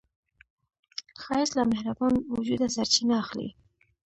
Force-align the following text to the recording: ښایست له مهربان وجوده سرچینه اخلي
ښایست 1.21 1.53
له 1.59 1.63
مهربان 1.73 2.13
وجوده 2.35 2.67
سرچینه 2.75 3.13
اخلي 3.23 3.49